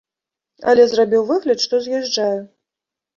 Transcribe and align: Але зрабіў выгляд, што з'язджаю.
Але 0.71 0.85
зрабіў 0.93 1.25
выгляд, 1.31 1.59
што 1.65 1.81
з'язджаю. 1.89 2.41